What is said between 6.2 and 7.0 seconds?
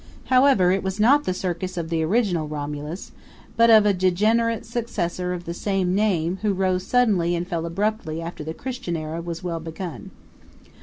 who rose